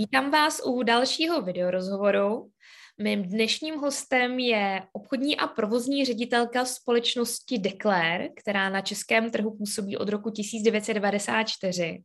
Vítám 0.00 0.30
vás 0.30 0.60
u 0.64 0.82
dalšího 0.82 1.42
videorozhovoru. 1.42 2.50
Mým 2.98 3.22
dnešním 3.22 3.74
hostem 3.74 4.38
je 4.38 4.82
obchodní 4.92 5.36
a 5.36 5.46
provozní 5.46 6.04
ředitelka 6.04 6.64
společnosti 6.64 7.58
Declare, 7.58 8.28
která 8.28 8.70
na 8.70 8.80
českém 8.80 9.30
trhu 9.30 9.56
působí 9.56 9.96
od 9.96 10.08
roku 10.08 10.30
1994 10.30 12.02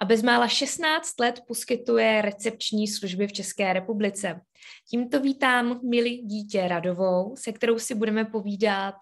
a 0.00 0.04
bezmála 0.04 0.48
16 0.48 1.20
let 1.20 1.40
poskytuje 1.48 2.22
recepční 2.22 2.88
služby 2.88 3.26
v 3.26 3.32
České 3.32 3.72
republice. 3.72 4.40
Tímto 4.90 5.20
vítám 5.20 5.80
milí 5.88 6.22
dítě 6.22 6.68
Radovou, 6.68 7.36
se 7.38 7.52
kterou 7.52 7.78
si 7.78 7.94
budeme 7.94 8.24
povídat 8.24 8.94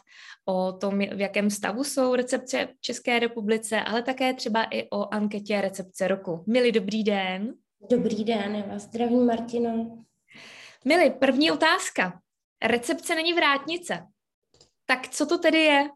o 0.45 0.73
tom, 0.73 0.99
v 0.99 1.21
jakém 1.21 1.51
stavu 1.51 1.85
jsou 1.85 2.15
recepce 2.15 2.69
v 2.79 2.81
České 2.81 3.19
republice, 3.19 3.81
ale 3.81 4.03
také 4.03 4.35
třeba 4.35 4.65
i 4.65 4.89
o 4.91 5.15
anketě 5.15 5.61
recepce 5.61 6.09
roku. 6.09 6.45
Mili, 6.47 6.73
dobrý 6.73 7.05
den. 7.05 7.53
Dobrý 7.91 8.25
den, 8.25 8.55
já 8.55 8.67
vás 8.67 8.83
zdravím, 8.83 9.27
Martino. 9.27 9.99
Mili, 10.85 11.11
první 11.11 11.51
otázka. 11.51 12.21
Recepce 12.65 13.15
není 13.15 13.33
vrátnice. 13.33 14.07
Tak 14.87 15.09
co 15.09 15.27
to 15.27 15.39
tedy 15.39 15.59
je? 15.59 15.89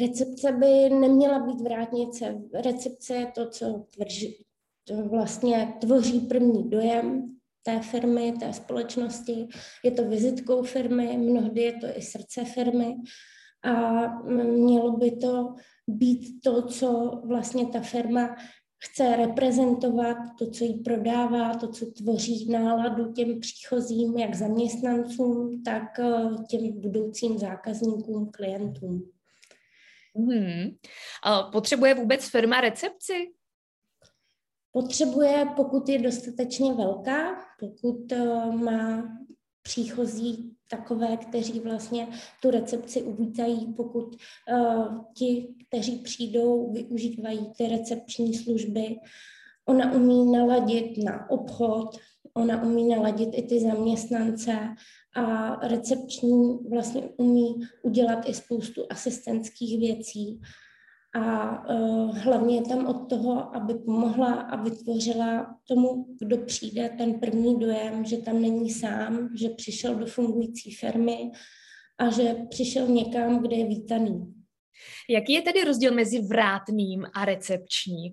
Recepce 0.00 0.52
by 0.52 0.90
neměla 0.90 1.38
být 1.38 1.60
vrátnice. 1.60 2.38
Recepce 2.54 3.14
je 3.14 3.26
to, 3.26 3.50
co 3.50 3.84
tvrži, 3.94 4.44
to 4.84 4.94
vlastně 5.08 5.74
tvoří 5.80 6.20
první 6.20 6.70
dojem 6.70 7.36
té 7.62 7.80
firmy, 7.80 8.32
té 8.40 8.52
společnosti. 8.52 9.48
Je 9.84 9.90
to 9.90 10.04
vizitkou 10.04 10.62
firmy, 10.62 11.16
mnohdy 11.16 11.62
je 11.62 11.72
to 11.72 11.86
i 11.86 12.02
srdce 12.02 12.44
firmy 12.44 12.94
a 13.64 14.06
mělo 14.42 14.96
by 14.96 15.10
to 15.10 15.54
být 15.88 16.40
to, 16.44 16.62
co 16.62 17.20
vlastně 17.24 17.66
ta 17.66 17.80
firma 17.80 18.36
chce 18.78 19.16
reprezentovat, 19.16 20.16
to, 20.38 20.50
co 20.50 20.64
jí 20.64 20.74
prodává, 20.78 21.54
to, 21.54 21.68
co 21.68 21.86
tvoří 21.86 22.50
náladu 22.50 23.12
těm 23.12 23.40
příchozím, 23.40 24.18
jak 24.18 24.34
zaměstnancům, 24.34 25.62
tak 25.62 25.98
eh, 25.98 26.28
těm 26.48 26.80
budoucím 26.80 27.38
zákazníkům, 27.38 28.30
klientům. 28.30 29.10
Hmm. 30.16 30.70
Potřebuje 31.52 31.94
vůbec 31.94 32.28
firma 32.28 32.60
recepci? 32.60 33.32
Potřebuje, 34.72 35.46
pokud 35.56 35.88
je 35.88 35.98
dostatečně 35.98 36.74
velká, 36.74 37.44
pokud 37.60 38.12
eh, 38.12 38.46
má 38.52 39.08
příchozí 39.62 40.57
takové, 40.70 41.16
kteří 41.16 41.60
vlastně 41.60 42.08
tu 42.42 42.50
recepci 42.50 43.02
uvítají, 43.02 43.74
pokud 43.76 44.16
uh, 44.52 45.04
ti, 45.14 45.54
kteří 45.68 45.96
přijdou, 45.96 46.72
využívají 46.72 47.52
ty 47.56 47.68
recepční 47.68 48.34
služby. 48.34 48.96
Ona 49.66 49.92
umí 49.92 50.32
naladit 50.32 51.04
na 51.04 51.30
obchod, 51.30 51.96
ona 52.34 52.62
umí 52.62 52.88
naladit 52.88 53.28
i 53.32 53.42
ty 53.42 53.60
zaměstnance 53.60 54.58
a 55.16 55.54
recepční 55.68 56.58
vlastně 56.70 57.02
umí 57.16 57.54
udělat 57.82 58.28
i 58.28 58.34
spoustu 58.34 58.86
asistentských 58.90 59.78
věcí. 59.78 60.40
A 61.18 61.64
uh, 61.68 62.18
hlavně 62.18 62.56
je 62.56 62.62
tam 62.62 62.86
od 62.86 63.08
toho, 63.08 63.56
aby 63.56 63.74
pomohla 63.74 64.32
a 64.34 64.62
vytvořila 64.62 65.54
tomu, 65.68 66.06
kdo 66.20 66.38
přijde, 66.38 66.88
ten 66.98 67.20
první 67.20 67.60
dojem, 67.60 68.04
že 68.04 68.16
tam 68.16 68.42
není 68.42 68.70
sám, 68.70 69.28
že 69.34 69.48
přišel 69.48 69.94
do 69.94 70.06
fungující 70.06 70.74
firmy 70.74 71.30
a 71.98 72.10
že 72.10 72.36
přišel 72.50 72.86
někam, 72.88 73.42
kde 73.42 73.56
je 73.56 73.66
vítaný. 73.66 74.34
Jaký 75.10 75.32
je 75.32 75.42
tedy 75.42 75.64
rozdíl 75.64 75.94
mezi 75.94 76.20
vrátným 76.20 77.06
a 77.14 77.24
recepční? 77.24 78.12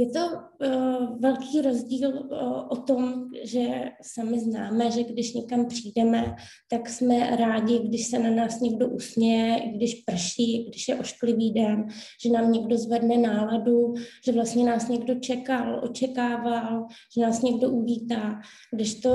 Je 0.00 0.06
to 0.06 0.20
uh, 0.20 1.20
velký 1.20 1.60
rozdíl 1.60 2.08
uh, 2.08 2.28
o 2.68 2.76
tom, 2.76 3.24
že 3.42 3.84
sami 4.02 4.40
známe, 4.40 4.90
že 4.90 5.04
když 5.04 5.34
někam 5.34 5.66
přijdeme, 5.66 6.34
tak 6.70 6.88
jsme 6.88 7.36
rádi, 7.36 7.78
když 7.78 8.06
se 8.06 8.18
na 8.18 8.30
nás 8.30 8.60
někdo 8.60 8.88
usměje, 8.88 9.70
když 9.74 9.94
prší, 9.94 10.64
když 10.68 10.88
je 10.88 10.96
ošklivý 10.96 11.52
den, 11.52 11.86
že 12.24 12.30
nám 12.30 12.52
někdo 12.52 12.78
zvedne 12.78 13.18
náladu, 13.18 13.94
že 14.24 14.32
vlastně 14.32 14.64
nás 14.64 14.88
někdo 14.88 15.14
čekal, 15.14 15.80
očekával, 15.84 16.86
že 17.14 17.20
nás 17.22 17.42
někdo 17.42 17.70
uvítá. 17.70 18.40
Když 18.74 19.00
to, 19.00 19.10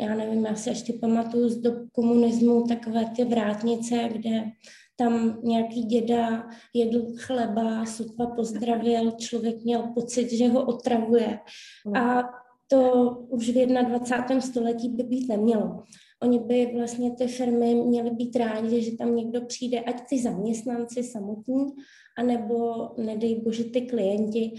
já 0.00 0.14
nevím, 0.14 0.46
já 0.46 0.54
si 0.54 0.68
ještě 0.68 0.92
pamatuju 0.92 1.48
z 1.48 1.56
dob 1.56 1.74
komunismu 1.92 2.64
takové 2.68 3.04
ty 3.16 3.24
vrátnice, 3.24 4.08
kde 4.12 4.42
tam 5.00 5.40
nějaký 5.42 5.82
děda 5.82 6.48
jedl 6.74 7.06
chleba, 7.16 7.86
sotva 7.86 8.26
pozdravil, 8.26 9.10
člověk 9.10 9.64
měl 9.64 9.82
pocit, 9.82 10.32
že 10.32 10.48
ho 10.48 10.66
otravuje. 10.66 11.38
Hmm. 11.86 11.96
A 11.96 12.30
to 12.66 13.10
už 13.28 13.48
v 13.48 13.66
21. 13.66 14.40
století 14.40 14.88
by 14.88 15.02
být 15.02 15.28
nemělo. 15.28 15.82
Oni 16.22 16.38
by 16.38 16.72
vlastně 16.76 17.10
ty 17.10 17.26
firmy 17.26 17.74
měly 17.74 18.10
být 18.10 18.36
rádi, 18.36 18.82
že 18.82 18.96
tam 18.96 19.16
někdo 19.16 19.40
přijde, 19.40 19.80
ať 19.80 20.08
ty 20.08 20.22
zaměstnanci 20.22 21.02
samotní, 21.02 21.66
anebo 22.18 22.88
nedej 22.98 23.40
bože 23.40 23.64
ty 23.64 23.80
klienti, 23.80 24.52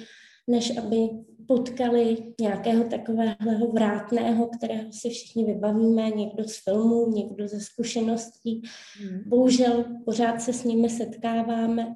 než 0.48 0.78
aby 0.78 1.10
potkali 1.48 2.34
nějakého 2.42 2.84
takového 2.84 3.72
vrátného, 3.74 4.50
kterého 4.58 4.92
si 4.92 5.10
všichni 5.10 5.46
vybavíme, 5.46 6.10
někdo 6.10 6.44
z 6.44 6.64
filmů, 6.64 7.12
někdo 7.12 7.48
ze 7.48 7.60
zkušeností. 7.60 8.62
Hmm. 9.00 9.24
Bohužel 9.26 9.86
pořád 10.06 10.42
se 10.42 10.54
s 10.54 10.64
nimi 10.64 10.90
setkáváme, 10.90 11.96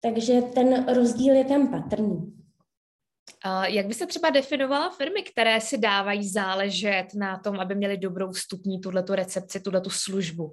takže 0.00 0.42
ten 0.42 0.84
rozdíl 0.94 1.34
je 1.34 1.44
tam 1.44 1.70
patrný. 1.70 2.32
A 3.42 3.66
jak 3.66 3.86
by 3.86 3.94
se 3.94 4.06
třeba 4.06 4.30
definovala 4.30 4.90
firmy, 4.90 5.22
které 5.22 5.60
si 5.60 5.78
dávají 5.78 6.28
záležet 6.28 7.06
na 7.14 7.38
tom, 7.38 7.60
aby 7.60 7.74
měli 7.74 7.96
dobrou 7.96 8.32
vstupní 8.32 8.80
tuhletu 8.80 9.14
recepci, 9.14 9.60
tuhletu 9.60 9.90
službu? 9.90 10.52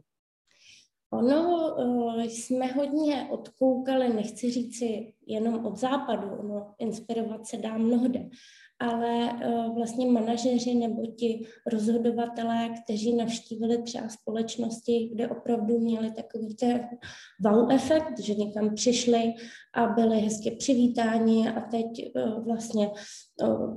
Ono 1.14 1.76
uh, 1.76 2.22
jsme 2.24 2.66
hodně 2.66 3.28
odkoukali, 3.32 4.14
nechci 4.14 4.52
říci 4.52 5.14
jenom 5.28 5.66
od 5.66 5.78
západu, 5.78 6.28
ono 6.40 6.74
inspirovat 6.80 7.48
se 7.48 7.58
dá 7.58 7.78
mnohde, 7.78 8.30
ale 8.80 9.34
uh, 9.34 9.76
vlastně 9.76 10.12
manažeři 10.12 10.76
nebo 10.76 11.06
ti 11.06 11.46
rozhodovatelé, 11.72 12.70
kteří 12.84 13.16
navštívili 13.16 13.82
třeba 13.82 14.10
společnosti, 14.10 15.10
kde 15.14 15.28
opravdu 15.28 15.80
měli 15.80 16.12
takový 16.12 16.56
ten 16.56 16.90
wow 17.46 17.72
efekt, 17.72 18.20
že 18.20 18.34
někam 18.36 18.76
přišli 18.76 19.34
a 19.74 19.86
byli 19.86 20.20
hezky 20.20 20.52
přivítáni 20.52 21.50
a 21.50 21.62
teď 21.62 21.86
uh, 22.16 22.46
vlastně 22.46 22.92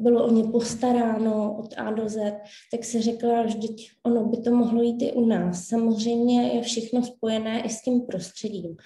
bylo 0.00 0.24
o 0.24 0.30
ně 0.30 0.44
postaráno 0.44 1.56
od 1.58 1.74
A 1.76 1.90
do 1.90 2.08
Z, 2.08 2.34
tak 2.72 2.84
se 2.84 3.02
řekla, 3.02 3.46
že 3.46 3.58
ono 4.06 4.24
by 4.24 4.36
to 4.36 4.50
mohlo 4.50 4.82
jít 4.82 5.02
i 5.02 5.12
u 5.12 5.26
nás. 5.26 5.64
Samozřejmě 5.64 6.48
je 6.48 6.62
všechno 6.62 7.02
spojené 7.02 7.62
i 7.62 7.68
s 7.68 7.82
tím 7.82 8.00
prostředím. 8.00 8.76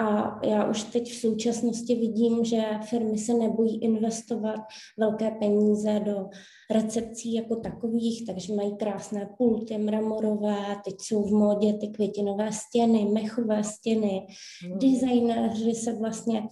A 0.00 0.40
já 0.46 0.70
už 0.70 0.82
teď 0.82 1.12
v 1.12 1.14
současnosti 1.14 1.94
vidím, 1.94 2.44
že 2.44 2.62
firmy 2.82 3.18
se 3.18 3.34
nebojí 3.34 3.82
investovat 3.82 4.60
velké 4.98 5.30
peníze 5.30 6.00
do 6.00 6.28
recepcí 6.70 7.34
jako 7.34 7.56
takových, 7.56 8.26
takže 8.26 8.54
mají 8.54 8.76
krásné 8.76 9.28
pulty 9.38 9.78
mramorové, 9.78 10.56
teď 10.84 10.94
jsou 11.00 11.22
v 11.22 11.32
módě 11.32 11.72
ty 11.72 11.88
květinové 11.88 12.52
stěny, 12.52 13.04
mechové 13.04 13.64
stěny. 13.64 14.26
Hmm. 14.62 14.78
Designéři 14.78 15.74
se 15.74 15.92
vlastně 15.92 16.42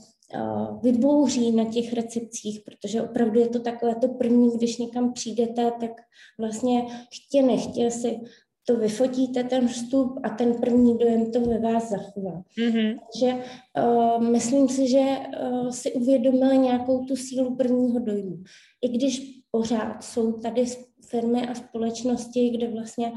vybouří 0.83 1.53
na 1.53 1.65
těch 1.65 1.93
recepcích, 1.93 2.61
protože 2.65 3.03
opravdu 3.03 3.41
je 3.41 3.49
to 3.49 3.61
takové 3.61 3.95
to 3.95 4.09
první, 4.09 4.57
když 4.57 4.79
někam 4.79 5.13
přijdete, 5.13 5.73
tak 5.81 5.91
vlastně 6.39 6.83
chtě 7.13 7.43
nechtě 7.43 7.91
si 7.91 8.21
to 8.67 8.77
vyfotíte, 8.77 9.45
ten 9.45 9.69
vstup 9.69 10.21
a 10.23 10.29
ten 10.29 10.55
první 10.55 10.99
dojem 10.99 11.33
to 11.33 11.41
ve 11.41 11.59
vás 11.59 11.91
zachová. 11.91 12.43
Mm-hmm. 12.59 12.99
Takže 13.13 13.45
uh, 13.85 14.23
myslím 14.31 14.69
si, 14.69 14.89
že 14.89 15.01
uh, 15.01 15.71
si 15.71 15.93
uvědomili 15.93 16.59
nějakou 16.59 17.05
tu 17.05 17.17
sílu 17.17 17.57
prvního 17.57 17.99
dojmu. 17.99 18.37
I 18.83 18.89
když 18.89 19.43
pořád 19.51 20.05
jsou 20.05 20.33
tady 20.33 20.65
firmy 21.09 21.47
a 21.49 21.55
společnosti, 21.55 22.51
kde 22.51 22.69
vlastně 22.69 23.13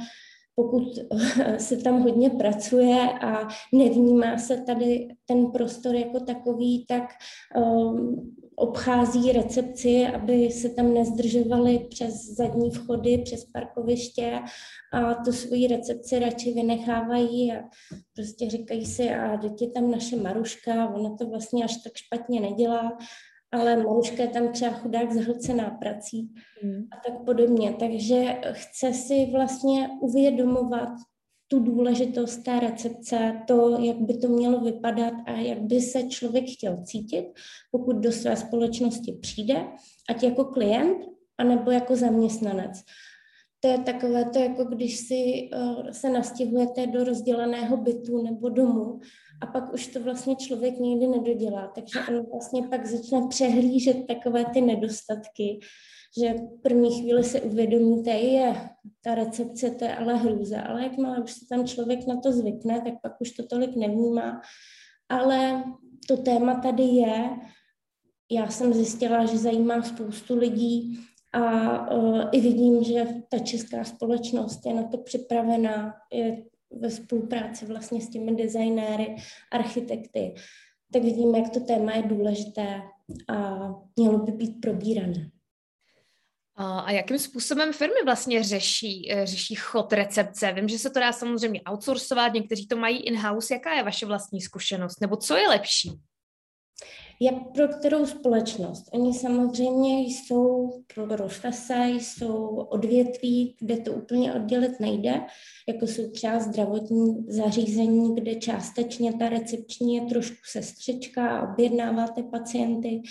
pokud 0.59 0.99
se 1.57 1.77
tam 1.77 2.01
hodně 2.01 2.29
pracuje 2.29 3.09
a 3.21 3.47
nevnímá 3.73 4.37
se 4.37 4.57
tady 4.57 5.07
ten 5.25 5.51
prostor 5.51 5.95
jako 5.95 6.19
takový, 6.19 6.85
tak 6.87 7.03
um, 7.55 8.33
obchází 8.55 9.31
recepci, 9.31 10.07
aby 10.07 10.51
se 10.51 10.69
tam 10.69 10.93
nezdržovali 10.93 11.87
přes 11.89 12.13
zadní 12.25 12.71
vchody, 12.71 13.17
přes 13.17 13.45
parkoviště 13.45 14.39
a 14.93 15.13
tu 15.13 15.31
svoji 15.31 15.67
recepci 15.67 16.19
radši 16.19 16.53
vynechávají 16.53 17.53
a 17.53 17.63
prostě 18.15 18.49
říkají 18.49 18.85
si, 18.85 19.09
a 19.09 19.37
teď 19.37 19.61
je 19.61 19.71
tam 19.71 19.91
naše 19.91 20.15
Maruška, 20.15 20.89
ona 20.89 21.15
to 21.15 21.27
vlastně 21.29 21.63
až 21.63 21.75
tak 21.83 21.93
špatně 21.95 22.41
nedělá, 22.41 22.97
ale 23.51 23.75
Maruška 23.75 24.23
je 24.23 24.29
tam 24.29 24.51
třeba 24.51 24.71
chudák 24.71 25.11
zahlcená 25.11 25.69
prací 25.69 26.29
mm. 26.63 26.87
a 26.91 27.09
tak 27.09 27.25
podobně. 27.25 27.75
Takže 27.79 28.41
chce 28.51 28.93
si 28.93 29.29
vlastně 29.31 29.89
uvědomovat 30.01 30.89
tu 31.51 31.59
důležitost 31.59 32.37
té 32.37 32.59
recepce, 32.59 33.41
to, 33.47 33.77
jak 33.79 33.97
by 33.97 34.17
to 34.17 34.27
mělo 34.27 34.59
vypadat 34.59 35.13
a 35.25 35.31
jak 35.31 35.61
by 35.61 35.81
se 35.81 36.03
člověk 36.03 36.45
chtěl 36.49 36.83
cítit, 36.83 37.25
pokud 37.71 37.95
do 37.95 38.11
své 38.11 38.35
společnosti 38.35 39.17
přijde, 39.21 39.67
ať 40.09 40.23
jako 40.23 40.45
klient, 40.45 40.97
anebo 41.37 41.71
jako 41.71 41.95
zaměstnanec. 41.95 42.81
To 43.59 43.67
je 43.67 43.77
takové 43.77 44.25
to, 44.25 44.39
jako 44.39 44.63
když 44.63 44.97
si 44.97 45.49
uh, 45.55 45.89
se 45.91 46.09
nastěhujete 46.09 46.87
do 46.87 47.03
rozděleného 47.03 47.77
bytu 47.77 48.23
nebo 48.23 48.49
domu 48.49 48.99
a 49.41 49.47
pak 49.47 49.73
už 49.73 49.87
to 49.87 50.03
vlastně 50.03 50.35
člověk 50.35 50.79
nikdy 50.79 51.07
nedodělá. 51.07 51.71
Takže 51.75 51.99
on 52.09 52.25
vlastně 52.31 52.67
pak 52.67 52.85
začne 52.85 53.27
přehlížet 53.29 54.07
takové 54.07 54.45
ty 54.45 54.61
nedostatky, 54.61 55.59
že 56.19 56.33
v 56.33 56.61
první 56.61 57.01
chvíli 57.01 57.23
si 57.23 57.41
uvědomíte, 57.41 58.11
je, 58.11 58.55
ta 59.03 59.15
recepce, 59.15 59.71
to 59.71 59.85
je 59.85 59.95
ale 59.95 60.15
hrůza, 60.15 60.61
ale 60.61 60.83
jakmile 60.83 61.21
už 61.23 61.31
se 61.31 61.45
tam 61.49 61.67
člověk 61.67 62.07
na 62.07 62.19
to 62.21 62.31
zvykne, 62.31 62.81
tak 62.81 62.93
pak 63.01 63.21
už 63.21 63.31
to 63.31 63.47
tolik 63.47 63.75
nevnímá. 63.75 64.41
Ale 65.09 65.63
to 66.07 66.17
téma 66.17 66.55
tady 66.55 66.83
je, 66.83 67.29
já 68.31 68.49
jsem 68.49 68.73
zjistila, 68.73 69.25
že 69.25 69.37
zajímá 69.37 69.81
spoustu 69.81 70.35
lidí 70.35 70.99
a 71.33 71.91
uh, 71.91 72.21
i 72.31 72.41
vidím, 72.41 72.83
že 72.83 73.07
ta 73.29 73.39
česká 73.39 73.83
společnost 73.83 74.65
je 74.65 74.73
na 74.73 74.83
to 74.83 74.97
připravená, 74.97 75.93
je 76.13 76.43
ve 76.71 76.91
spolupráci 76.91 77.65
vlastně 77.65 78.01
s 78.01 78.09
těmi 78.09 78.35
designéry, 78.35 79.15
architekty, 79.51 80.33
tak 80.93 81.03
vidíme, 81.03 81.39
jak 81.39 81.49
to 81.49 81.59
téma 81.59 81.93
je 81.93 82.03
důležité 82.03 82.81
a 83.29 83.57
mělo 83.95 84.17
by 84.17 84.31
být 84.31 84.61
probírané. 84.61 85.31
A 86.61 86.91
jakým 86.91 87.19
způsobem 87.19 87.73
firmy 87.73 87.95
vlastně 88.05 88.43
řeší, 88.43 89.11
eh, 89.11 89.25
řeší 89.25 89.55
chod 89.55 89.93
recepce? 89.93 90.51
Vím, 90.53 90.67
že 90.67 90.79
se 90.79 90.89
to 90.89 90.99
dá 90.99 91.11
samozřejmě 91.11 91.61
outsourcovat, 91.61 92.33
někteří 92.33 92.67
to 92.67 92.77
mají 92.77 92.97
in-house. 92.97 93.53
Jaká 93.53 93.73
je 93.73 93.83
vaše 93.83 94.05
vlastní 94.05 94.41
zkušenost? 94.41 95.01
Nebo 95.01 95.15
co 95.15 95.37
je 95.37 95.47
lepší? 95.47 95.91
Jak 97.21 97.35
pro 97.53 97.67
kterou 97.67 98.05
společnost? 98.05 98.89
Oni 98.91 99.13
samozřejmě 99.13 99.99
jsou 99.99 100.69
pro 100.93 101.07
profese, 101.07 101.85
jsou 101.89 102.45
odvětví, 102.55 103.55
kde 103.59 103.77
to 103.77 103.91
úplně 103.91 104.33
oddělit 104.33 104.79
nejde, 104.79 105.21
jako 105.67 105.87
jsou 105.87 106.11
třeba 106.11 106.39
zdravotní 106.39 107.25
zařízení, 107.27 108.15
kde 108.15 108.35
částečně 108.35 109.13
ta 109.13 109.29
recepční 109.29 109.95
je 109.95 110.01
trošku 110.01 110.37
sestřička 110.51 111.29
a 111.29 111.53
objednáváte 111.53 112.23
pacienty. 112.23 113.01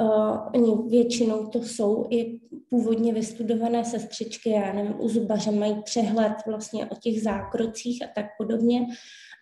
Uh, 0.00 0.38
oni 0.54 0.90
většinou 0.90 1.46
to 1.46 1.62
jsou 1.62 2.06
i 2.10 2.40
původně 2.70 3.14
vystudované 3.14 3.84
sestřičky, 3.84 4.50
já 4.50 4.72
nevím, 4.72 4.94
u 5.00 5.08
zubaře 5.08 5.50
mají 5.50 5.82
přehled 5.82 6.32
vlastně 6.46 6.86
o 6.86 6.94
těch 6.94 7.22
zákrocích 7.22 8.02
a 8.04 8.08
tak 8.14 8.26
podobně. 8.38 8.86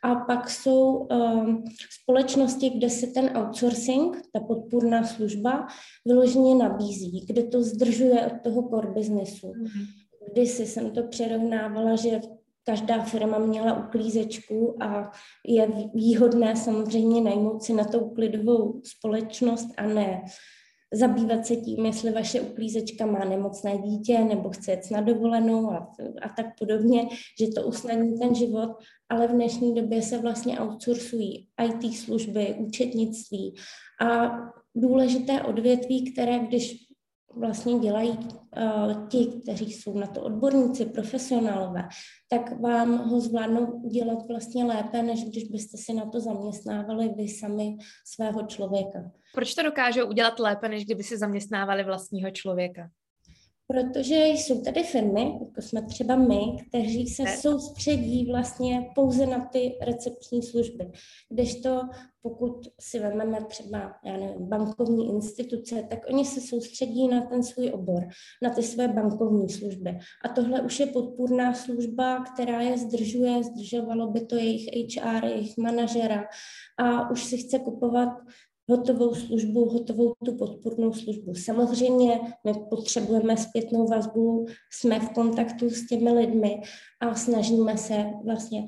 A 0.04 0.14
pak 0.14 0.50
jsou 0.50 0.96
um, 0.96 1.64
společnosti, 2.02 2.70
kde 2.70 2.90
se 2.90 3.06
ten 3.06 3.36
outsourcing, 3.36 4.16
ta 4.32 4.40
podpůrná 4.40 5.04
služba, 5.04 5.66
vyloženě 6.06 6.54
nabízí, 6.54 7.24
kde 7.26 7.42
to 7.42 7.62
zdržuje 7.62 8.26
od 8.26 8.32
toho 8.42 8.68
core 8.68 8.90
businessu. 8.90 9.46
Mm-hmm. 9.46 9.86
Kdysi 10.32 10.66
jsem 10.66 10.90
to 10.90 11.02
přirovnávala, 11.02 11.96
že 11.96 12.20
každá 12.64 13.02
firma 13.02 13.38
měla 13.38 13.86
uklízečku 13.86 14.82
a 14.82 15.12
je 15.48 15.68
výhodné 15.94 16.56
samozřejmě 16.56 17.20
najmout 17.20 17.62
si 17.62 17.72
na 17.72 17.84
to 17.84 18.00
uklidovou 18.00 18.80
společnost 18.84 19.68
a 19.76 19.86
ne 19.86 20.22
zabývat 20.94 21.46
se 21.46 21.56
tím, 21.56 21.86
jestli 21.86 22.10
vaše 22.10 22.40
uklízečka 22.40 23.06
má 23.06 23.24
nemocné 23.24 23.78
dítě 23.78 24.18
nebo 24.18 24.50
chce 24.50 24.70
jet 24.70 24.90
na 24.90 25.00
dovolenou 25.00 25.70
a, 25.70 25.92
a 26.22 26.28
tak 26.28 26.46
podobně, 26.58 27.08
že 27.40 27.48
to 27.48 27.62
usnadní 27.62 28.18
ten 28.18 28.34
život, 28.34 28.70
ale 29.08 29.28
v 29.28 29.30
dnešní 29.30 29.74
době 29.74 30.02
se 30.02 30.18
vlastně 30.18 30.60
outsourcují 30.60 31.48
IT 31.64 31.96
služby, 31.96 32.54
účetnictví 32.58 33.54
a 34.02 34.30
důležité 34.74 35.42
odvětví, 35.42 36.12
které 36.12 36.38
když 36.38 36.91
vlastně 37.36 37.78
dělají 37.78 38.10
uh, 38.18 39.08
ti, 39.08 39.26
kteří 39.42 39.72
jsou 39.72 39.98
na 39.98 40.06
to 40.06 40.22
odborníci, 40.22 40.86
profesionálové, 40.86 41.88
tak 42.28 42.60
vám 42.60 42.98
ho 42.98 43.20
zvládnou 43.20 43.66
udělat 43.66 44.18
vlastně 44.28 44.64
lépe, 44.64 45.02
než 45.02 45.24
když 45.24 45.44
byste 45.44 45.78
si 45.78 45.92
na 45.92 46.06
to 46.06 46.20
zaměstnávali 46.20 47.08
vy 47.08 47.28
sami 47.28 47.76
svého 48.06 48.42
člověka. 48.46 49.10
Proč 49.34 49.54
to 49.54 49.62
dokážou 49.62 50.06
udělat 50.06 50.38
lépe, 50.38 50.68
než 50.68 50.84
kdyby 50.84 51.02
si 51.02 51.18
zaměstnávali 51.18 51.84
vlastního 51.84 52.30
člověka? 52.30 52.90
Protože 53.72 54.26
jsou 54.26 54.62
tady 54.62 54.82
firmy, 54.82 55.20
jako 55.20 55.62
jsme 55.62 55.82
třeba 55.82 56.16
my, 56.16 56.40
kteří 56.68 57.06
se 57.06 57.24
soustředí 57.40 58.26
vlastně 58.26 58.90
pouze 58.94 59.26
na 59.26 59.44
ty 59.44 59.78
recepční 59.80 60.42
služby. 60.42 60.92
Kdežto 61.28 61.80
pokud 62.22 62.68
si 62.80 62.98
vezmeme 62.98 63.44
třeba 63.44 63.94
já 64.04 64.12
nevím, 64.12 64.48
bankovní 64.48 65.08
instituce, 65.08 65.86
tak 65.90 65.98
oni 66.08 66.24
se 66.24 66.40
soustředí 66.40 67.08
na 67.08 67.20
ten 67.20 67.42
svůj 67.42 67.70
obor, 67.70 68.02
na 68.42 68.50
ty 68.50 68.62
své 68.62 68.88
bankovní 68.88 69.48
služby. 69.48 69.98
A 70.24 70.28
tohle 70.28 70.60
už 70.60 70.80
je 70.80 70.86
podpůrná 70.86 71.54
služba, 71.54 72.24
která 72.24 72.60
je 72.60 72.78
zdržuje, 72.78 73.42
zdržovalo 73.42 74.10
by 74.10 74.26
to 74.26 74.36
jejich 74.36 74.68
HR, 74.96 75.24
jejich 75.24 75.58
manažera 75.58 76.24
a 76.78 77.10
už 77.10 77.24
si 77.24 77.36
chce 77.36 77.58
kupovat 77.58 78.08
hotovou 78.68 79.14
službu, 79.14 79.64
hotovou 79.68 80.14
tu 80.24 80.36
podpůrnou 80.36 80.92
službu. 80.92 81.34
Samozřejmě 81.34 82.20
my 82.44 82.54
potřebujeme 82.70 83.36
zpětnou 83.36 83.86
vazbu, 83.86 84.46
jsme 84.72 85.00
v 85.00 85.08
kontaktu 85.08 85.70
s 85.70 85.86
těmi 85.86 86.12
lidmi 86.12 86.62
a 87.00 87.14
snažíme 87.14 87.78
se 87.78 88.04
vlastně 88.24 88.66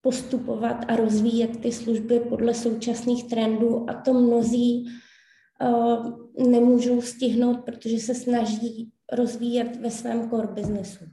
postupovat 0.00 0.84
a 0.88 0.96
rozvíjet 0.96 1.60
ty 1.60 1.72
služby 1.72 2.20
podle 2.20 2.54
současných 2.54 3.24
trendů 3.24 3.90
a 3.90 3.94
to 3.94 4.14
mnozí 4.14 4.86
uh, 5.62 6.48
nemůžou 6.48 7.02
stihnout, 7.02 7.64
protože 7.64 7.98
se 7.98 8.14
snaží 8.14 8.92
rozvíjet 9.12 9.76
ve 9.76 9.90
svém 9.90 10.30
core 10.30 10.48
businessu 10.48 11.04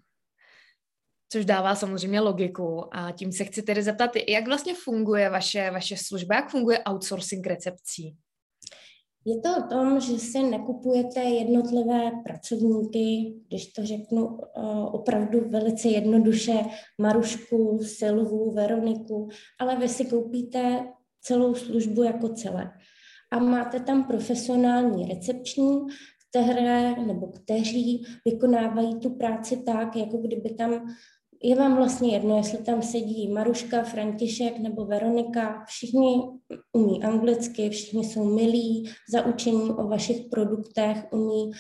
což 1.29 1.45
dává 1.45 1.75
samozřejmě 1.75 2.19
logiku. 2.19 2.85
A 2.91 3.11
tím 3.11 3.31
se 3.31 3.43
chci 3.43 3.61
tedy 3.61 3.83
zeptat, 3.83 4.11
jak 4.27 4.47
vlastně 4.47 4.73
funguje 4.73 5.29
vaše, 5.29 5.71
vaše 5.71 5.97
služba, 5.97 6.35
jak 6.35 6.49
funguje 6.49 6.79
outsourcing 6.83 7.47
recepcí? 7.47 8.15
Je 9.25 9.39
to 9.39 9.49
o 9.57 9.67
tom, 9.69 9.99
že 9.99 10.19
si 10.19 10.43
nekupujete 10.43 11.19
jednotlivé 11.19 12.11
pracovníky, 12.23 13.35
když 13.47 13.73
to 13.73 13.85
řeknu 13.85 14.39
eh, 14.41 14.61
opravdu 14.91 15.49
velice 15.49 15.87
jednoduše, 15.87 16.53
Marušku, 17.01 17.79
Silvu, 17.83 18.51
Veroniku, 18.51 19.29
ale 19.59 19.75
vy 19.75 19.87
si 19.87 20.05
koupíte 20.05 20.87
celou 21.21 21.55
službu 21.55 22.03
jako 22.03 22.29
celé. 22.29 22.71
A 23.31 23.39
máte 23.39 23.79
tam 23.79 24.03
profesionální 24.03 25.05
recepční, 25.13 25.79
které 26.29 26.95
nebo 26.95 27.27
kteří 27.27 28.05
vykonávají 28.25 28.99
tu 28.99 29.09
práci 29.09 29.63
tak, 29.65 29.95
jako 29.95 30.17
kdyby 30.17 30.49
tam 30.49 30.85
je 31.43 31.55
vám 31.55 31.75
vlastně 31.75 32.13
jedno, 32.13 32.37
jestli 32.37 32.57
tam 32.57 32.81
sedí 32.81 33.27
Maruška, 33.27 33.83
František 33.83 34.59
nebo 34.59 34.85
Veronika, 34.85 35.65
všichni 35.67 36.21
umí 36.71 37.03
anglicky, 37.03 37.69
všichni 37.69 38.05
jsou 38.05 38.35
milí, 38.35 38.89
zaučení 39.09 39.71
o 39.71 39.87
vašich 39.87 40.29
produktech, 40.31 41.05
umí 41.11 41.51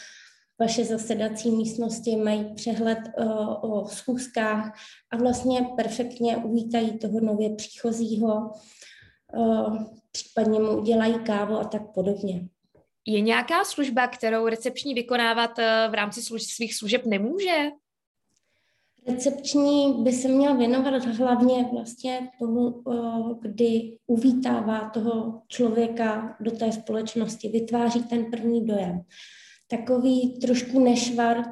vaše 0.59 0.85
zasedací 0.85 1.51
místnosti, 1.51 2.15
mají 2.15 2.53
přehled 2.55 2.99
uh, 3.17 3.71
o 3.71 3.87
schůzkách 3.87 4.73
a 5.11 5.17
vlastně 5.17 5.67
perfektně 5.75 6.37
uvítají 6.37 6.99
toho 6.99 7.19
nově 7.19 7.55
příchozího, 7.55 8.51
uh, 9.37 9.77
případně 10.11 10.59
mu 10.59 10.77
udělají 10.77 11.23
kávu 11.23 11.55
a 11.55 11.63
tak 11.63 11.81
podobně. 11.93 12.47
Je 13.07 13.21
nějaká 13.21 13.65
služba, 13.65 14.07
kterou 14.07 14.47
recepční 14.47 14.93
vykonávat 14.93 15.57
v 15.89 15.93
rámci 15.93 16.21
služ- 16.21 16.55
svých 16.55 16.75
služeb 16.75 17.05
nemůže? 17.05 17.69
Recepční 19.07 20.03
by 20.03 20.11
se 20.11 20.27
měl 20.27 20.57
věnovat 20.57 21.05
hlavně 21.05 21.69
vlastně 21.73 22.29
tomu, 22.39 22.83
kdy 23.41 23.97
uvítává 24.07 24.89
toho 24.89 25.41
člověka 25.47 26.37
do 26.39 26.51
té 26.51 26.71
společnosti, 26.71 27.49
vytváří 27.49 28.03
ten 28.03 28.25
první 28.31 28.65
dojem. 28.65 29.01
Takový 29.67 30.39
trošku 30.39 30.79
nešvar 30.79 31.45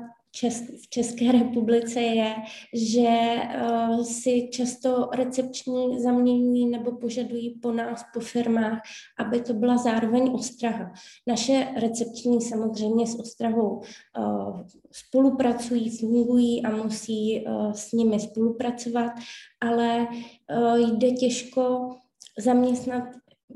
v 0.83 0.89
České 0.89 1.31
republice 1.31 2.01
je, 2.01 2.35
že 2.73 3.35
uh, 3.61 4.03
si 4.03 4.49
často 4.51 5.09
recepční 5.13 6.01
zaměňují 6.01 6.69
nebo 6.69 6.91
požadují 6.91 7.59
po 7.61 7.71
nás, 7.71 8.05
po 8.13 8.19
firmách, 8.19 8.81
aby 9.19 9.41
to 9.41 9.53
byla 9.53 9.77
zároveň 9.77 10.31
ostraha. 10.33 10.91
Naše 11.27 11.67
recepční 11.75 12.41
samozřejmě 12.41 13.07
s 13.07 13.19
ostrahou 13.19 13.81
uh, 14.19 14.61
spolupracují, 14.91 15.97
fungují 15.97 16.65
a 16.65 16.75
musí 16.75 17.45
uh, 17.45 17.71
s 17.71 17.91
nimi 17.91 18.19
spolupracovat, 18.19 19.11
ale 19.61 20.07
jde 20.77 21.11
těžko 21.11 21.95
zaměstnat 22.39 23.03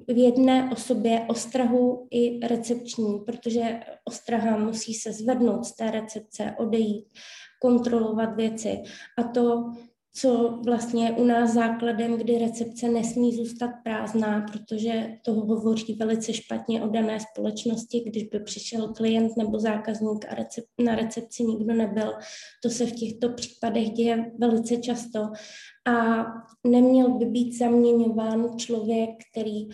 v 0.08 0.18
jedné 0.18 0.70
osobě 0.72 1.26
ostrahu 1.28 2.08
i 2.12 2.48
recepční, 2.48 3.20
protože 3.20 3.80
ostraha 4.06 4.58
musí 4.58 4.94
se 4.94 5.14
zvednout 5.14 5.66
z 5.66 5.76
té 5.76 5.92
recepce, 5.92 6.56
odejít, 6.58 7.08
kontrolovat 7.62 8.36
věci. 8.36 8.84
A 9.18 9.24
to 9.24 9.74
co 10.14 10.60
vlastně 10.66 11.06
je 11.06 11.12
u 11.12 11.24
nás 11.24 11.54
základem, 11.54 12.18
kdy 12.18 12.38
recepce 12.38 12.90
nesmí 12.90 13.36
zůstat 13.36 13.72
prázdná, 13.84 14.46
protože 14.52 15.18
to 15.26 15.34
hovoří 15.34 15.94
velice 15.94 16.34
špatně 16.34 16.82
o 16.82 16.88
dané 16.88 17.20
společnosti, 17.20 18.00
když 18.00 18.24
by 18.24 18.40
přišel 18.40 18.94
klient 18.94 19.38
nebo 19.38 19.60
zákazník 19.60 20.26
a 20.30 20.36
recep, 20.36 20.66
na 20.84 20.96
recepci 20.96 21.44
nikdo 21.44 21.74
nebyl. 21.74 22.14
To 22.64 22.70
se 22.70 22.86
v 22.86 22.92
těchto 22.92 23.30
případech 23.30 23.90
děje 23.90 24.32
velice 24.40 24.78
často 24.78 25.20
a 25.88 26.26
neměl 26.68 27.18
by 27.18 27.26
být 27.26 27.58
zaměňován 27.58 28.58
člověk, 28.58 29.10
který 29.32 29.68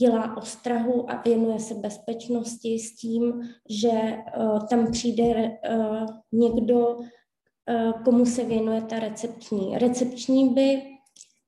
dělá 0.00 0.36
ostrahu 0.36 1.10
a 1.10 1.22
věnuje 1.24 1.58
se 1.58 1.74
bezpečnosti 1.74 2.78
s 2.78 2.96
tím, 2.96 3.40
že 3.70 3.90
uh, 3.90 4.66
tam 4.70 4.92
přijde 4.92 5.24
uh, 5.24 6.06
někdo, 6.32 6.96
komu 8.04 8.26
se 8.26 8.44
věnuje 8.44 8.82
ta 8.82 8.98
recepční. 8.98 9.78
Recepční 9.78 10.48
by 10.48 10.82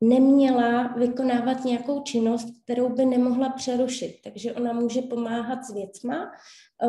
neměla 0.02 0.94
vykonávat 0.96 1.64
nějakou 1.64 2.02
činnost, 2.02 2.46
kterou 2.64 2.88
by 2.88 3.04
nemohla 3.04 3.48
přerušit. 3.48 4.14
Takže 4.24 4.52
ona 4.52 4.72
může 4.72 5.02
pomáhat 5.02 5.64
s 5.64 5.74
věcma, 5.74 6.30
eh, 6.82 6.88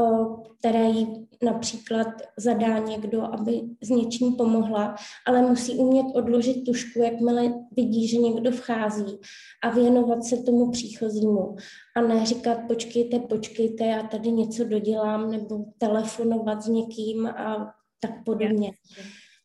které 0.59 0.83
jí 0.85 1.27
například 1.43 2.07
zadá 2.37 2.77
někdo, 2.77 3.23
aby 3.23 3.61
s 3.81 3.89
něčím 3.89 4.35
pomohla, 4.35 4.95
ale 5.27 5.41
musí 5.41 5.75
umět 5.75 6.05
odložit 6.15 6.65
tušku, 6.65 6.99
jakmile 6.99 7.53
vidí, 7.71 8.07
že 8.07 8.17
někdo 8.17 8.51
vchází 8.51 9.19
a 9.63 9.69
věnovat 9.69 10.23
se 10.23 10.37
tomu 10.37 10.71
příchozímu. 10.71 11.55
A 11.95 12.01
ne 12.01 12.25
říkat, 12.25 12.57
počkejte, 12.67 13.19
počkejte, 13.19 13.85
já 13.85 14.03
tady 14.03 14.31
něco 14.31 14.63
dodělám, 14.63 15.31
nebo 15.31 15.65
telefonovat 15.77 16.61
s 16.61 16.67
někým 16.67 17.27
a 17.27 17.73
tak 18.07 18.23
podobně. 18.25 18.71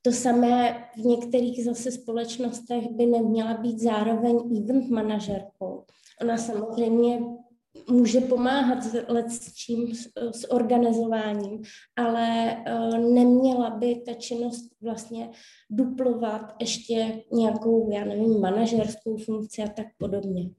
To 0.03 0.13
samé 0.13 0.85
v 0.97 1.05
některých 1.05 1.65
zase 1.65 1.93
společnostech 1.93 2.91
by 2.91 3.07
neměla 3.07 3.55
být 3.55 3.81
zároveň 3.81 4.37
event 4.37 4.91
manažerkou. 4.91 5.85
Ona 6.21 6.39
samozřejmě 6.39 7.21
může 7.91 8.21
pomáhat 8.21 8.83
s 9.29 9.55
čím, 9.55 9.95
s 10.33 10.51
organizováním, 10.51 11.63
ale 11.97 12.57
uh, 12.57 12.99
neměla 12.99 13.71
by 13.71 14.03
ta 14.07 14.15
činnost 14.15 14.71
vlastně 14.83 15.31
duplovat 15.71 16.55
ještě 16.61 17.23
nějakou, 17.33 17.91
já 17.93 18.05
nevím, 18.05 18.41
manažerskou 18.41 19.17
funkci 19.17 19.63
a 19.63 19.69
tak 19.69 19.87
podobně. 19.99 20.51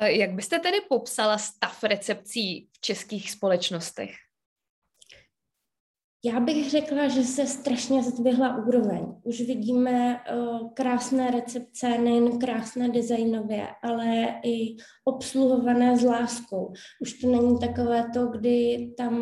Jak 0.00 0.34
byste 0.34 0.58
tedy 0.58 0.76
popsala 0.88 1.38
stav 1.38 1.84
recepcí 1.84 2.68
v 2.72 2.80
českých 2.80 3.30
společnostech? 3.30 4.10
Já 6.24 6.40
bych 6.40 6.70
řekla, 6.70 7.08
že 7.08 7.22
se 7.22 7.46
strašně 7.46 8.02
zdvihla 8.02 8.66
úroveň. 8.66 9.06
Už 9.22 9.40
vidíme 9.40 10.16
uh, 10.16 10.72
krásné 10.74 11.30
recepce, 11.30 11.98
nejen 11.98 12.38
krásné 12.38 12.88
designově, 12.88 13.66
ale 13.82 14.26
i 14.44 14.76
obsluhované 15.04 15.96
s 15.96 16.04
láskou. 16.04 16.72
Už 17.00 17.12
to 17.12 17.30
není 17.30 17.58
takové 17.58 18.04
to, 18.14 18.26
kdy 18.26 18.90
tam 18.96 19.14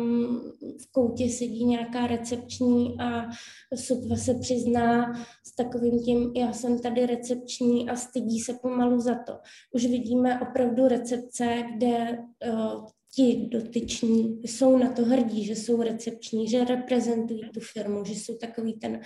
v 0.61 0.91
koutě 0.91 1.29
sedí 1.29 1.65
nějaká 1.65 2.07
recepční 2.07 2.99
a 2.99 3.29
sotva 3.75 4.15
se 4.15 4.33
přizná 4.33 5.13
s 5.43 5.55
takovým 5.55 6.03
tím, 6.03 6.31
já 6.35 6.53
jsem 6.53 6.79
tady 6.79 7.05
recepční 7.05 7.89
a 7.89 7.95
stydí 7.95 8.39
se 8.39 8.53
pomalu 8.53 8.99
za 8.99 9.15
to. 9.15 9.33
Už 9.73 9.85
vidíme 9.85 10.39
opravdu 10.39 10.87
recepce, 10.87 11.63
kde 11.75 12.17
uh, 12.53 12.85
ti 13.17 13.47
dotyční 13.51 14.41
jsou 14.43 14.77
na 14.77 14.93
to 14.93 15.05
hrdí, 15.05 15.45
že 15.45 15.55
jsou 15.55 15.81
recepční, 15.81 16.47
že 16.47 16.65
reprezentují 16.65 17.49
tu 17.53 17.59
firmu, 17.59 18.05
že 18.05 18.13
jsou 18.13 18.37
takový 18.37 18.73
ten, 18.73 19.01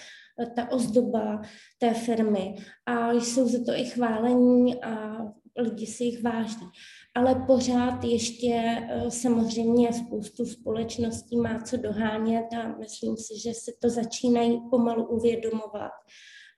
ta 0.55 0.71
ozdoba 0.71 1.41
té 1.77 1.93
firmy 1.93 2.55
a 2.85 3.11
jsou 3.11 3.47
za 3.47 3.63
to 3.63 3.71
i 3.71 3.85
chválení 3.85 4.83
a 4.83 5.17
lidi 5.57 5.85
si 5.85 6.03
jich 6.03 6.23
váží. 6.23 6.65
Ale 7.15 7.43
pořád 7.47 8.03
ještě 8.03 8.53
eh, 8.53 9.11
samozřejmě 9.11 9.93
spoustu 9.93 10.45
společností 10.45 11.37
má 11.37 11.61
co 11.61 11.77
dohánět 11.77 12.45
a 12.53 12.77
myslím 12.77 13.17
si, 13.17 13.39
že 13.39 13.53
se 13.53 13.71
to 13.81 13.89
začínají 13.89 14.59
pomalu 14.69 15.07
uvědomovat 15.07 15.91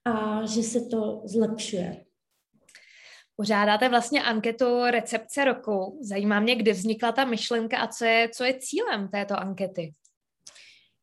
a 0.05 0.45
že 0.45 0.63
se 0.63 0.81
to 0.81 1.21
zlepšuje. 1.25 2.05
Pořádáte 3.35 3.89
vlastně 3.89 4.23
anketu 4.23 4.65
recepce 4.89 5.45
roku. 5.45 5.99
Zajímá 6.01 6.39
mě, 6.39 6.55
kde 6.55 6.71
vznikla 6.71 7.11
ta 7.11 7.25
myšlenka 7.25 7.77
a 7.77 7.87
co 7.87 8.05
je, 8.05 8.29
co 8.29 8.43
je 8.43 8.59
cílem 8.59 9.07
této 9.07 9.39
ankety. 9.39 9.93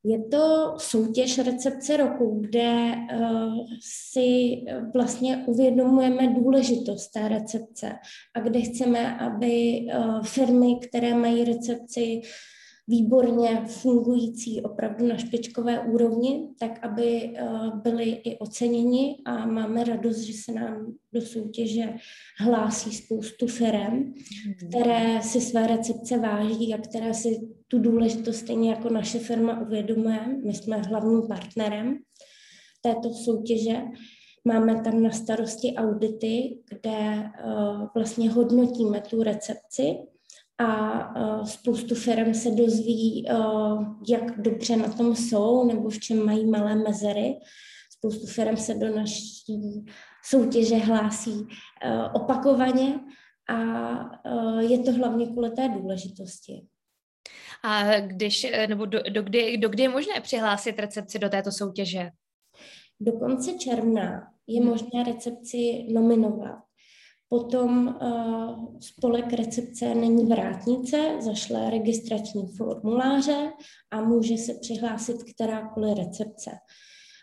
Je 0.04 0.24
to 0.24 0.74
soutěž 0.78 1.38
recepce 1.38 1.96
roku, 1.96 2.40
kde 2.40 2.94
uh, 3.14 3.54
si 3.80 4.56
vlastně 4.94 5.44
uvědomujeme 5.46 6.28
důležitost 6.28 7.08
té 7.08 7.28
recepce 7.28 7.92
a 8.34 8.40
kde 8.40 8.60
chceme, 8.60 9.18
aby 9.18 9.80
uh, 9.80 10.24
firmy, 10.24 10.66
které 10.88 11.14
mají 11.14 11.44
recepci, 11.44 12.20
výborně 12.90 13.62
fungující 13.66 14.62
opravdu 14.62 15.06
na 15.06 15.16
špičkové 15.16 15.80
úrovni, 15.80 16.48
tak 16.58 16.84
aby 16.84 17.32
eh, 17.36 17.48
byli 17.82 18.04
i 18.10 18.38
oceněni 18.38 19.16
a 19.24 19.46
máme 19.46 19.84
radost, 19.84 20.18
že 20.18 20.32
se 20.32 20.52
nám 20.52 20.94
do 21.12 21.20
soutěže 21.20 21.94
hlásí 22.38 22.92
spoustu 22.92 23.46
firm, 23.46 23.94
mhm. 23.94 24.14
které 24.68 25.22
si 25.22 25.40
své 25.40 25.66
recepce 25.66 26.18
váží 26.18 26.74
a 26.74 26.78
které 26.78 27.14
si 27.14 27.40
tu 27.68 27.78
důležitost 27.78 28.36
stejně 28.36 28.70
jako 28.70 28.88
naše 28.88 29.18
firma 29.18 29.60
uvědomuje. 29.60 30.20
My 30.44 30.54
jsme 30.54 30.76
hlavním 30.76 31.22
partnerem 31.28 31.98
této 32.82 33.14
soutěže. 33.14 33.76
Máme 34.44 34.80
tam 34.80 35.02
na 35.02 35.10
starosti 35.10 35.74
audity, 35.76 36.58
kde 36.70 37.30
uh, 37.44 37.86
vlastně 37.94 38.30
hodnotíme 38.30 39.00
tu 39.00 39.22
recepci 39.22 39.96
a 40.60 41.44
spoustu 41.44 41.94
firm 41.94 42.34
se 42.34 42.50
dozví, 42.50 43.26
jak 44.08 44.40
dobře 44.40 44.76
na 44.76 44.92
tom 44.92 45.16
jsou 45.16 45.64
nebo 45.64 45.88
v 45.88 45.98
čem 45.98 46.26
mají 46.26 46.46
malé 46.46 46.74
mezery. 46.74 47.38
Spoustu 47.90 48.26
firm 48.26 48.56
se 48.56 48.74
do 48.74 48.96
naší 48.96 49.84
soutěže 50.24 50.76
hlásí 50.76 51.46
opakovaně 52.14 53.00
a 53.48 53.58
je 54.60 54.78
to 54.78 54.92
hlavně 54.92 55.26
kvůli 55.26 55.50
té 55.50 55.68
důležitosti. 55.68 56.66
A 57.64 58.00
když, 58.00 58.46
nebo 58.68 58.86
do, 58.86 58.98
do, 59.10 59.22
kdy, 59.22 59.58
do 59.58 59.68
kdy 59.68 59.82
je 59.82 59.88
možné 59.88 60.20
přihlásit 60.20 60.78
recepci 60.78 61.18
do 61.18 61.28
této 61.28 61.52
soutěže? 61.52 62.10
Do 63.00 63.12
konce 63.12 63.52
června 63.52 64.32
je 64.46 64.64
možné 64.64 65.04
recepci 65.04 65.86
nominovat. 65.92 66.69
Potom 67.32 67.96
uh, 68.02 68.78
spolek 68.80 69.32
recepce 69.32 69.94
není 69.94 70.26
vrátnice, 70.26 71.16
zašle 71.20 71.70
registrační 71.70 72.46
formuláře 72.56 73.52
a 73.90 74.02
může 74.02 74.36
se 74.36 74.54
přihlásit 74.54 75.16
kterákoliv 75.34 75.98
recepce. 75.98 76.50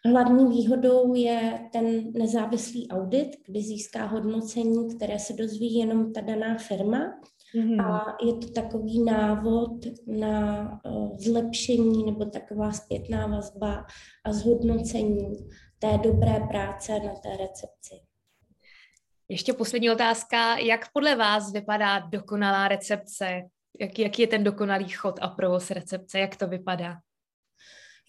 Hlavní 0.05 0.45
výhodou 0.49 1.13
je 1.13 1.59
ten 1.71 2.13
nezávislý 2.13 2.87
audit, 2.87 3.27
kdy 3.47 3.61
získá 3.61 4.05
hodnocení, 4.05 4.95
které 4.95 5.19
se 5.19 5.33
dozví 5.33 5.75
jenom 5.75 6.13
ta 6.13 6.21
daná 6.21 6.57
firma. 6.57 6.99
Mm-hmm. 7.55 7.85
A 7.85 8.17
je 8.25 8.33
to 8.33 8.47
takový 8.51 9.03
návod 9.03 9.71
na 10.07 10.69
uh, 10.85 11.17
zlepšení 11.17 12.05
nebo 12.05 12.25
taková 12.25 12.71
zpětná 12.71 13.27
vazba 13.27 13.85
a 14.25 14.33
zhodnocení 14.33 15.33
té 15.79 15.97
dobré 16.03 16.39
práce 16.49 16.91
na 16.91 17.13
té 17.15 17.37
recepci. 17.37 18.06
Ještě 19.29 19.53
poslední 19.53 19.91
otázka. 19.91 20.57
Jak 20.57 20.91
podle 20.91 21.15
vás 21.15 21.51
vypadá 21.51 21.99
dokonalá 21.99 22.67
recepce? 22.67 23.41
Jak, 23.79 23.99
jaký 23.99 24.21
je 24.21 24.27
ten 24.27 24.43
dokonalý 24.43 24.89
chod 24.89 25.19
a 25.21 25.27
provoz 25.27 25.71
recepce? 25.71 26.19
Jak 26.19 26.35
to 26.35 26.47
vypadá? 26.47 26.97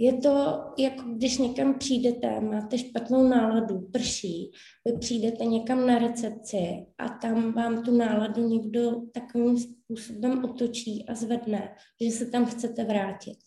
Je 0.01 0.13
to, 0.13 0.61
jako 0.79 1.03
když 1.03 1.39
někam 1.39 1.79
přijdete, 1.79 2.41
máte 2.41 2.79
špatnou 2.79 3.29
náladu, 3.29 3.89
prší, 3.93 4.51
vy 4.87 4.99
přijdete 4.99 5.45
někam 5.45 5.87
na 5.87 5.99
recepci 5.99 6.87
a 6.99 7.09
tam 7.09 7.53
vám 7.53 7.83
tu 7.83 7.97
náladu 7.97 8.49
někdo 8.49 8.93
takovým 9.15 9.59
způsobem 9.59 10.45
otočí 10.45 11.05
a 11.09 11.15
zvedne, 11.15 11.75
že 12.01 12.11
se 12.11 12.27
tam 12.27 12.47
chcete 12.47 12.85
vrátit. 12.85 13.39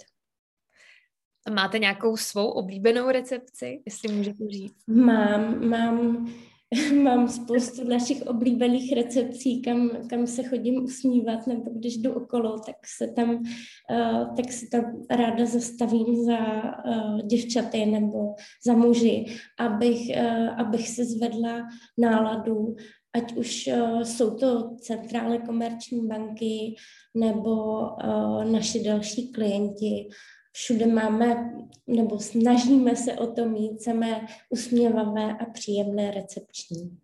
Máte 1.54 1.80
nějakou 1.80 2.18
svou 2.18 2.48
oblíbenou 2.48 3.10
recepci, 3.10 3.82
jestli 3.86 4.14
můžete 4.14 4.48
říct? 4.50 4.88
Mám, 4.88 5.70
mám 5.70 6.28
mám 7.04 7.28
spoustu 7.28 7.84
našich 7.84 8.28
oblíbených 8.28 8.94
recepcí, 8.94 9.62
kam, 9.62 9.90
kam 10.10 10.28
se 10.28 10.44
chodím 10.44 10.84
usmívat, 10.84 11.48
nebo 11.48 11.72
když 11.72 11.98
jdu 11.98 12.14
okolo, 12.14 12.60
tak 12.60 12.76
se 12.98 13.08
tam, 13.08 13.30
uh, 13.30 14.36
tak 14.36 14.52
se 14.52 14.66
tam 14.72 14.84
ráda 15.10 15.46
zastavím 15.46 16.26
za 16.26 16.38
uh, 16.86 17.22
děvčaty 17.22 17.86
nebo 17.86 18.36
za 18.66 18.74
muži, 18.74 19.26
abych, 19.60 20.00
uh, 20.18 20.60
abych 20.60 20.90
se 20.90 21.06
zvedla 21.06 21.68
náladu, 21.98 22.76
ať 23.16 23.36
už 23.36 23.70
uh, 23.74 24.02
jsou 24.02 24.36
to 24.36 24.76
centrály 24.82 25.40
komerční 25.40 26.08
banky 26.08 26.76
nebo 27.16 27.80
uh, 27.80 28.46
naši 28.46 28.84
další 28.84 29.32
klienti, 29.32 30.10
všude 30.52 30.86
máme, 30.88 31.54
nebo 31.88 32.20
snažíme 32.20 32.96
se 32.96 33.14
o 33.14 33.28
to 33.28 33.46
mít 33.46 33.82
samé 33.82 34.28
usměvavé 34.50 35.38
a 35.38 35.46
příjemné 35.46 36.12
recepční. 36.12 36.98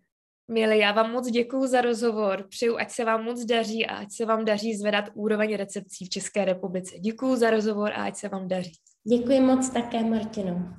Milí, 0.50 0.78
já 0.78 0.92
vám 0.92 1.12
moc 1.12 1.30
děkuji 1.30 1.66
za 1.66 1.80
rozhovor. 1.80 2.46
Přeju, 2.48 2.76
ať 2.78 2.90
se 2.90 3.04
vám 3.04 3.24
moc 3.24 3.44
daří 3.44 3.86
a 3.86 3.96
ať 3.96 4.12
se 4.12 4.24
vám 4.24 4.44
daří 4.44 4.76
zvedat 4.76 5.04
úroveň 5.14 5.56
recepcí 5.56 6.04
v 6.04 6.08
České 6.08 6.44
republice. 6.44 6.98
Děkuji 6.98 7.36
za 7.36 7.50
rozhovor 7.50 7.92
a 7.92 8.04
ať 8.04 8.16
se 8.16 8.28
vám 8.28 8.48
daří. 8.48 8.72
Děkuji 9.04 9.40
moc 9.40 9.68
také, 9.68 10.04
Martino. 10.04 10.74